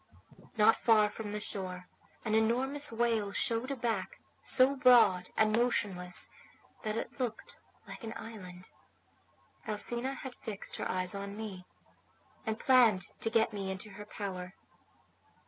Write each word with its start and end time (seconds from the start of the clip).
"Not 0.57 0.75
far 0.77 1.09
from 1.11 1.29
the 1.29 1.39
shore 1.39 1.87
an 2.25 2.33
enormous 2.33 2.91
whale 2.91 3.31
showed 3.31 3.69
a 3.69 3.75
back 3.75 4.19
so 4.41 4.75
broad 4.75 5.29
and 5.37 5.55
motionless 5.55 6.31
that 6.81 6.97
it 6.97 7.19
looked 7.19 7.59
like 7.87 8.03
an 8.03 8.13
island. 8.15 8.71
Alcina 9.67 10.15
had 10.15 10.33
fixed 10.33 10.77
her 10.77 10.89
eyes 10.89 11.13
on 11.13 11.37
me, 11.37 11.67
and 12.47 12.57
planned 12.59 13.09
to 13.19 13.29
get 13.29 13.53
me 13.53 13.69
into 13.69 13.91
her 13.91 14.05
power. 14.07 14.55